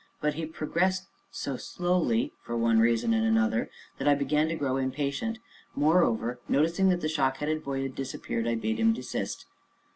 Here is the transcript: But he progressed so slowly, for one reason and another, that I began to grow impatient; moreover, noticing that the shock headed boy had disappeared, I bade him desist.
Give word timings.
But 0.19 0.33
he 0.33 0.47
progressed 0.47 1.05
so 1.29 1.57
slowly, 1.57 2.33
for 2.43 2.57
one 2.57 2.79
reason 2.79 3.13
and 3.13 3.23
another, 3.23 3.69
that 3.99 4.07
I 4.07 4.15
began 4.15 4.47
to 4.47 4.55
grow 4.55 4.77
impatient; 4.77 5.37
moreover, 5.75 6.39
noticing 6.49 6.89
that 6.89 7.01
the 7.01 7.07
shock 7.07 7.37
headed 7.37 7.63
boy 7.63 7.83
had 7.83 7.93
disappeared, 7.93 8.47
I 8.47 8.55
bade 8.55 8.79
him 8.79 8.93
desist. 8.93 9.45